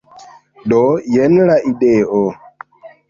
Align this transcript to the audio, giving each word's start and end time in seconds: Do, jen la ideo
Do, 0.73 0.79
jen 1.17 1.37
la 1.51 1.59
ideo 1.73 2.23